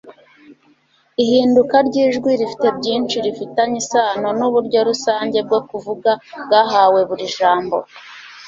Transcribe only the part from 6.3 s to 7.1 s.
bwahawe